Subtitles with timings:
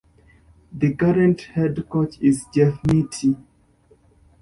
[0.71, 3.37] The current head coach is Jeff Mittie.